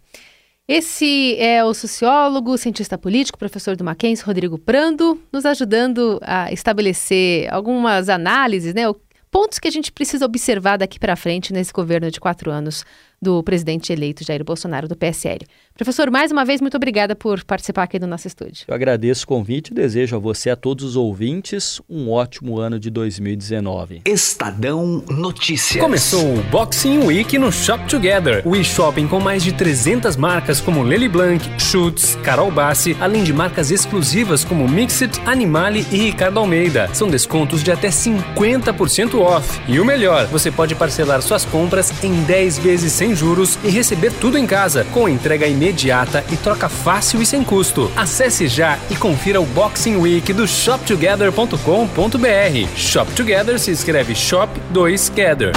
Esse 0.68 1.36
é 1.40 1.64
o 1.64 1.74
sociólogo, 1.74 2.56
cientista 2.56 2.96
político, 2.96 3.36
professor 3.36 3.74
do 3.74 3.82
Mackenzie, 3.82 4.24
Rodrigo 4.24 4.56
Prando, 4.56 5.20
nos 5.32 5.44
ajudando 5.44 6.20
a 6.22 6.52
estabelecer 6.52 7.52
algumas 7.52 8.08
análises, 8.08 8.72
né? 8.72 8.82
Pontos 9.30 9.58
que 9.58 9.68
a 9.68 9.70
gente 9.70 9.92
precisa 9.92 10.24
observar 10.24 10.76
daqui 10.76 10.98
para 10.98 11.16
frente 11.16 11.52
nesse 11.52 11.72
governo 11.72 12.10
de 12.10 12.20
quatro 12.20 12.50
anos 12.50 12.84
do 13.20 13.42
presidente 13.42 13.92
eleito 13.92 14.24
Jair 14.24 14.44
Bolsonaro, 14.44 14.88
do 14.88 14.96
PSL. 14.96 15.46
Professor, 15.76 16.10
mais 16.10 16.32
uma 16.32 16.42
vez, 16.42 16.62
muito 16.62 16.74
obrigada 16.74 17.14
por 17.14 17.44
participar 17.44 17.82
aqui 17.82 17.98
do 17.98 18.06
nosso 18.06 18.26
estúdio. 18.26 18.64
Eu 18.66 18.74
agradeço 18.74 19.24
o 19.24 19.26
convite 19.26 19.72
e 19.72 19.74
desejo 19.74 20.16
a 20.16 20.18
você 20.18 20.48
e 20.48 20.52
a 20.52 20.56
todos 20.56 20.86
os 20.86 20.96
ouvintes 20.96 21.82
um 21.86 22.10
ótimo 22.10 22.58
ano 22.58 22.80
de 22.80 22.88
2019. 22.88 24.00
Estadão 24.06 25.04
Notícias. 25.06 25.84
Começou 25.84 26.38
o 26.38 26.42
Boxing 26.44 27.00
Week 27.00 27.38
no 27.38 27.52
Shop 27.52 27.86
Together, 27.90 28.40
o 28.48 28.56
e-shopping 28.56 29.06
com 29.06 29.20
mais 29.20 29.44
de 29.44 29.52
300 29.52 30.16
marcas 30.16 30.62
como 30.62 30.82
Lely 30.82 31.10
Blanc, 31.10 31.46
Schutz, 31.60 32.16
Carol 32.22 32.50
Bassi, 32.50 32.96
além 32.98 33.22
de 33.22 33.34
marcas 33.34 33.70
exclusivas 33.70 34.44
como 34.44 34.66
Mixit, 34.66 35.20
Animale 35.26 35.86
e 35.92 35.98
Ricardo 35.98 36.38
Almeida. 36.38 36.88
São 36.94 37.10
descontos 37.10 37.62
de 37.62 37.70
até 37.70 37.88
50% 37.88 39.20
off. 39.20 39.60
E 39.68 39.78
o 39.78 39.84
melhor, 39.84 40.26
você 40.28 40.50
pode 40.50 40.74
parcelar 40.74 41.20
suas 41.20 41.44
compras 41.44 42.02
em 42.02 42.22
10 42.22 42.60
vezes 42.60 42.94
sem 42.94 43.14
juros 43.14 43.58
e 43.62 43.68
receber 43.68 44.10
tudo 44.14 44.38
em 44.38 44.46
casa, 44.46 44.82
com 44.84 45.06
entrega 45.06 45.46
imediata 45.46 45.65
imediata 45.66 46.24
e 46.32 46.36
troca 46.36 46.68
fácil 46.68 47.20
e 47.20 47.26
sem 47.26 47.42
custo. 47.42 47.90
Acesse 47.96 48.46
já 48.46 48.78
e 48.88 48.96
confira 48.96 49.40
o 49.40 49.46
Boxing 49.46 49.96
Week 49.96 50.32
do 50.32 50.46
shoptogether.com.br. 50.46 52.76
Shop 52.76 53.12
Together 53.12 53.58
se 53.58 53.72
escreve 53.72 54.14
Shop 54.14 54.48
2 54.70 55.08
Gather. 55.10 55.52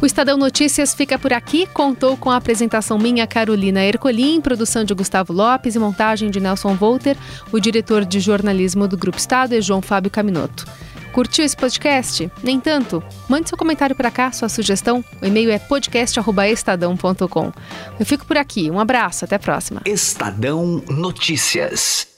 O 0.00 0.06
Estadão 0.06 0.38
Notícias 0.38 0.94
fica 0.94 1.18
por 1.18 1.32
aqui. 1.32 1.66
Contou 1.66 2.16
com 2.16 2.30
a 2.30 2.36
apresentação 2.36 2.96
minha, 2.96 3.26
Carolina 3.26 3.84
Ercolim, 3.84 4.40
produção 4.40 4.84
de 4.84 4.94
Gustavo 4.94 5.32
Lopes 5.32 5.74
e 5.74 5.78
montagem 5.78 6.30
de 6.30 6.40
Nelson 6.40 6.74
Volter. 6.74 7.16
O 7.52 7.58
diretor 7.58 8.04
de 8.04 8.20
jornalismo 8.20 8.86
do 8.86 8.96
Grupo 8.96 9.18
Estado 9.18 9.54
é 9.54 9.60
João 9.60 9.82
Fábio 9.82 10.10
Caminoto. 10.10 10.64
Curtiu 11.16 11.46
esse 11.46 11.56
podcast? 11.56 12.30
Nem 12.42 12.60
tanto? 12.60 13.02
Mande 13.26 13.48
seu 13.48 13.56
comentário 13.56 13.96
para 13.96 14.10
cá, 14.10 14.30
sua 14.32 14.50
sugestão. 14.50 15.02
O 15.22 15.24
e-mail 15.24 15.50
é 15.50 15.58
podcast@estadão.com. 15.58 17.52
Eu 17.98 18.04
fico 18.04 18.26
por 18.26 18.36
aqui. 18.36 18.70
Um 18.70 18.78
abraço, 18.78 19.24
até 19.24 19.36
a 19.36 19.38
próxima. 19.38 19.80
Estadão 19.86 20.82
Notícias. 20.86 22.15